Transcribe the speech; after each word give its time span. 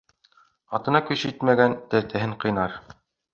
Атына 0.77 1.01
көсө 1.09 1.29
етмәгән 1.31 1.77
тәртәһен 1.93 2.35
ҡыйнар. 2.45 2.81